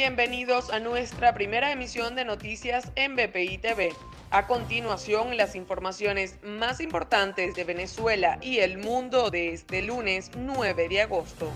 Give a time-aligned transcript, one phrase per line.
[0.00, 3.92] Bienvenidos a nuestra primera emisión de noticias en BPI TV.
[4.30, 10.88] A continuación, las informaciones más importantes de Venezuela y el mundo de este lunes 9
[10.88, 11.50] de agosto.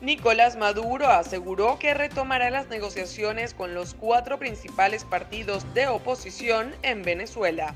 [0.00, 7.02] Nicolás Maduro aseguró que retomará las negociaciones con los cuatro principales partidos de oposición en
[7.02, 7.74] Venezuela.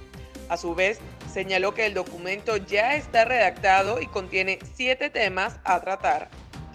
[0.48, 5.80] A su vez, señaló que el documento ya está redactado y contiene siete temas a
[5.80, 6.30] tratar.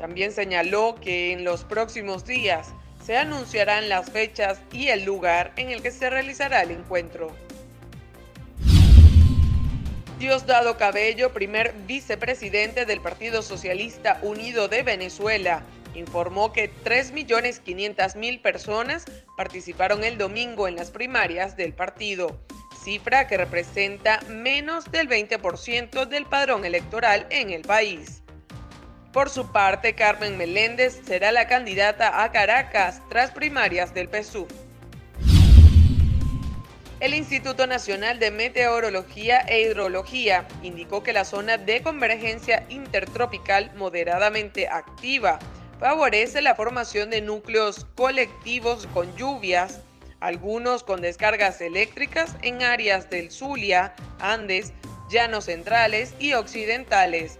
[0.06, 5.72] También señaló que en los próximos días se anunciarán las fechas y el lugar en
[5.72, 7.36] el que se realizará el encuentro.
[10.20, 15.64] Diosdado Cabello, primer vicepresidente del Partido Socialista Unido de Venezuela,
[15.96, 22.40] informó que 3.500.000 personas participaron el domingo en las primarias del partido,
[22.84, 28.22] cifra que representa menos del 20% del padrón electoral en el país.
[29.16, 34.50] Por su parte, Carmen Meléndez será la candidata a Caracas tras primarias del PSUV.
[37.00, 44.68] El Instituto Nacional de Meteorología e Hidrología indicó que la zona de convergencia intertropical moderadamente
[44.68, 45.40] activa
[45.80, 49.80] favorece la formación de núcleos colectivos con lluvias,
[50.20, 54.74] algunos con descargas eléctricas en áreas del Zulia, Andes,
[55.10, 57.40] Llanos Centrales y Occidentales,